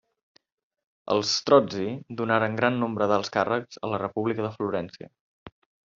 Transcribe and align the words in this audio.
Els 1.15 1.33
Strozzi 1.41 1.85
donaren 2.21 2.57
gran 2.61 2.81
nombre 2.85 3.09
d'alts 3.13 3.31
càrrecs 3.39 3.83
a 3.89 3.93
la 3.93 4.01
República 4.05 4.47
de 4.47 4.53
Florència. 4.59 5.11